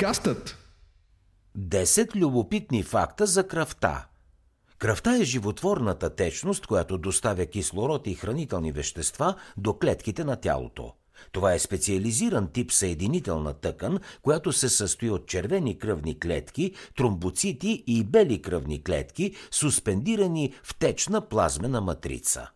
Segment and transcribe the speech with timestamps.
[0.00, 0.56] Подкастът
[1.58, 4.06] 10 любопитни факта за кръвта.
[4.78, 10.92] Кръвта е животворната течност, която доставя кислород и хранителни вещества до клетките на тялото.
[11.32, 18.04] Това е специализиран тип съединителна тъкан, която се състои от червени кръвни клетки, тромбоцити и
[18.04, 22.50] бели кръвни клетки, суспендирани в течна плазмена матрица.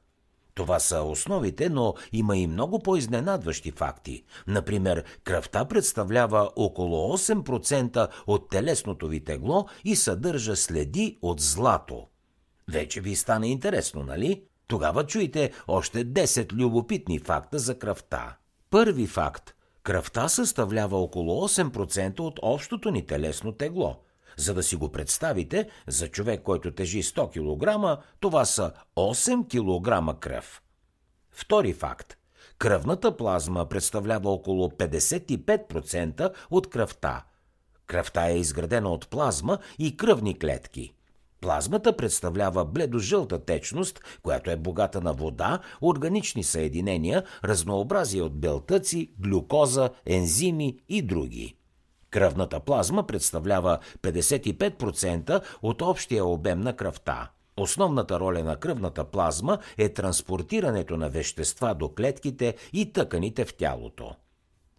[0.55, 4.25] Това са основите, но има и много по-изненадващи факти.
[4.46, 12.07] Например, кръвта представлява около 8% от телесното ви тегло и съдържа следи от злато.
[12.68, 14.43] Вече ви стане интересно, нали?
[14.67, 18.36] Тогава чуйте още 10 любопитни факта за кръвта.
[18.71, 19.55] Първи факт.
[19.82, 23.96] Кръвта съставлява около 8% от общото ни телесно тегло.
[24.36, 30.20] За да си го представите, за човек, който тежи 100 кг, това са 8 кг
[30.20, 30.62] кръв.
[31.30, 32.16] Втори факт.
[32.58, 37.24] Кръвната плазма представлява около 55% от кръвта.
[37.86, 40.94] Кръвта е изградена от плазма и кръвни клетки.
[41.41, 49.91] Плазмата представлява бледожълта течност, която е богата на вода, органични съединения, разнообразие от белтъци, глюкоза,
[50.06, 51.56] ензими и други.
[52.14, 57.30] Кръвната плазма представлява 55% от общия обем на кръвта.
[57.56, 64.14] Основната роля на кръвната плазма е транспортирането на вещества до клетките и тъканите в тялото.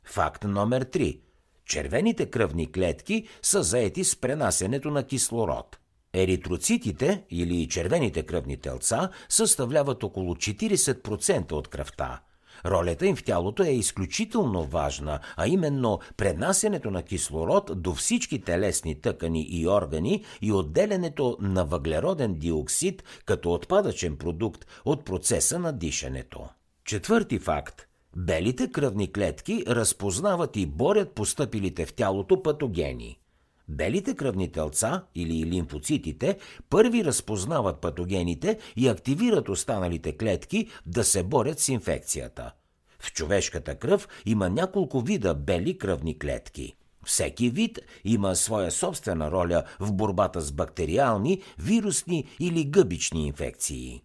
[0.04, 1.20] Факт номер 3.
[1.66, 5.78] Червените кръвни клетки са заети с пренасенето на кислород.
[6.14, 12.22] Еритроцитите или червените кръвни телца съставляват около 40% от кръвта.
[12.66, 19.02] Ролята им в тялото е изключително важна, а именно пренасенето на кислород до всички телесни
[19.02, 26.50] тъкани и органи и отделянето на въглероден диоксид като отпадъчен продукт от процеса на дишането.
[26.86, 27.88] Четвърти факт.
[28.18, 33.20] Белите кръвни клетки разпознават и борят постъпилите в тялото патогени.
[33.68, 36.38] Белите кръвни телца или лимфоцитите
[36.70, 42.52] първи разпознават патогените и активират останалите клетки да се борят с инфекцията.
[43.00, 46.76] В човешката кръв има няколко вида бели кръвни клетки.
[47.06, 54.02] Всеки вид има своя собствена роля в борбата с бактериални, вирусни или гъбични инфекции.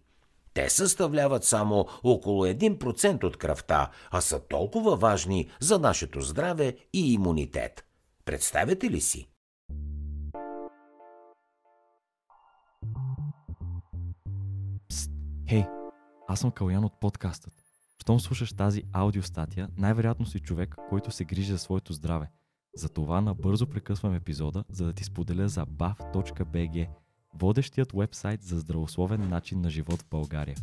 [0.53, 7.13] Те съставляват само около 1% от кръвта, а са толкова важни за нашето здраве и
[7.13, 7.85] имунитет.
[8.25, 9.30] Представете ли си?
[15.51, 15.65] Хей,
[16.27, 17.53] аз съм Калян от подкастът.
[18.01, 22.31] Щом слушаш тази аудиостатия, най-вероятно си човек, който се грижи за своето здраве.
[22.75, 26.87] Затова набързо прекъсвам епизода, за да ти споделя за bav.bg,
[27.33, 30.55] водещият вебсайт за здравословен начин на живот в България.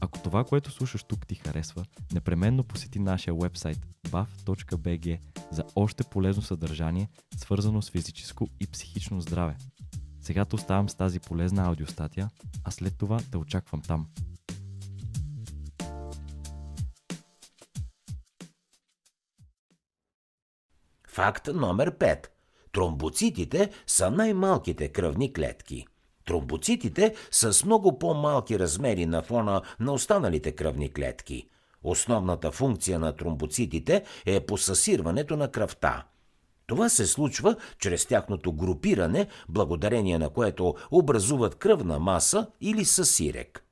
[0.00, 5.18] Ако това, което слушаш тук ти харесва, непременно посети нашия вебсайт bav.bg
[5.50, 9.56] за още полезно съдържание, свързано с физическо и психично здраве.
[10.20, 12.30] Сега те оставам с тази полезна аудиостатия,
[12.64, 14.06] а след това те очаквам там.
[21.14, 22.26] Факт номер 5.
[22.72, 25.86] Тромбоцитите са най-малките кръвни клетки.
[26.24, 31.48] Тромбоцитите са с много по-малки размери на фона на останалите кръвни клетки.
[31.84, 36.04] Основната функция на тромбоцитите е посасирването на кръвта.
[36.66, 43.63] Това се случва чрез тяхното групиране, благодарение на което образуват кръвна маса или съсирек.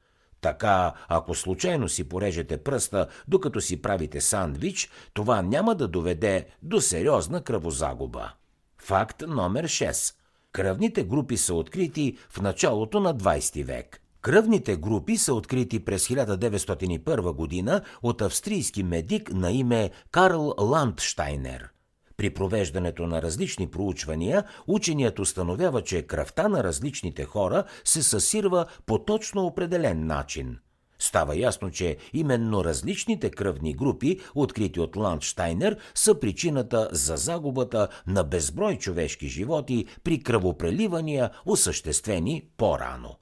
[0.43, 6.81] Така, ако случайно си порежете пръста, докато си правите сандвич, това няма да доведе до
[6.81, 8.33] сериозна кръвозагуба.
[8.79, 10.15] Факт номер 6.
[10.53, 14.03] Кръвните групи са открити в началото на 20 век.
[14.21, 21.69] Кръвните групи са открити през 1901 година от австрийски медик на име Карл Ландштайнер.
[22.17, 28.99] При провеждането на различни проучвания, ученият установява, че кръвта на различните хора се съсирва по
[28.99, 30.59] точно определен начин.
[31.03, 38.25] Става ясно, че именно различните кръвни групи, открити от Ландштайнер, са причината за загубата на
[38.25, 43.17] безброй човешки животи при кръвопреливания, осъществени по-рано.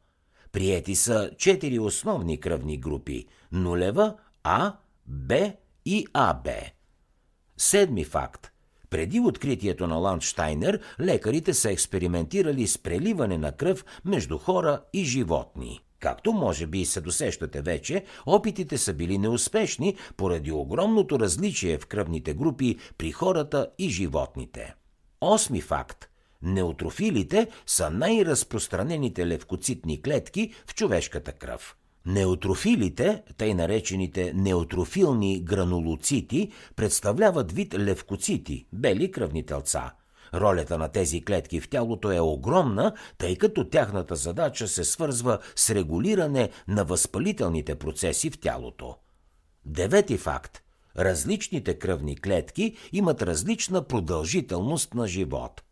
[0.52, 4.72] Приети са четири основни кръвни групи– нулева, А,
[5.06, 5.52] Б
[5.84, 6.48] и АБ.
[7.56, 8.49] Седми факт–
[8.90, 15.80] преди откритието на Ландштайнер, лекарите са експериментирали с преливане на кръв между хора и животни.
[16.00, 22.34] Както може би се досещате вече, опитите са били неуспешни поради огромното различие в кръвните
[22.34, 24.74] групи при хората и животните.
[25.20, 26.08] Осми факт.
[26.42, 31.76] Неутрофилите са най-разпространените левкоцитни клетки в човешката кръв.
[32.06, 39.92] Неутрофилите, тъй наречените неутрофилни гранулоцити, представляват вид левкоцити, бели кръвни телца.
[40.34, 45.70] Ролята на тези клетки в тялото е огромна, тъй като тяхната задача се свързва с
[45.70, 48.96] регулиране на възпалителните процеси в тялото.
[49.64, 50.62] Девети факт.
[50.98, 55.62] Различните кръвни клетки имат различна продължителност на живот.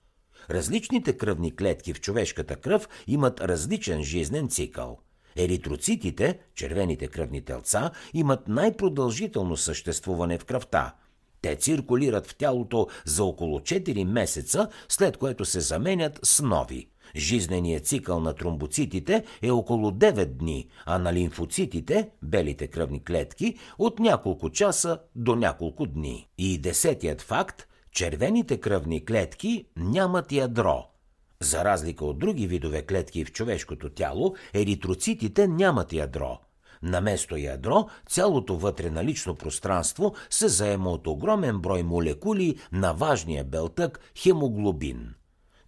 [0.50, 4.98] Различните кръвни клетки в човешката кръв имат различен жизнен цикъл.
[5.38, 10.94] Еритроцитите, червените кръвни телца, имат най-продължително съществуване в кръвта–
[11.42, 16.88] те циркулират в тялото за около 4 месеца, след което се заменят с нови.
[17.16, 23.98] Жизненият цикъл на тромбоцитите е около 9 дни, а на лимфоцитите, белите кръвни клетки, от
[23.98, 26.28] няколко часа до няколко дни.
[26.38, 30.97] И десетият факт– червените кръвни клетки нямат ядро.
[31.42, 36.38] За разлика от други видове клетки в човешкото тяло, еритроцитите нямат ядро–
[36.82, 43.44] на место ядро, цялото вътре налично пространство се заема от огромен брой молекули на важния
[43.44, 45.14] белтък хемоглобин.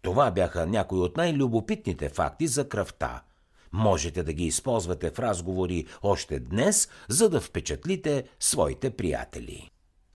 [0.02, 3.22] Това бяха някои от най-любопитните факти за кръвта.
[3.72, 9.70] Можете да ги използвате в разговори още днес, за да впечатлите своите приятели.